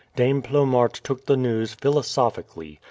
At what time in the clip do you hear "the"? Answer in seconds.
1.27-1.37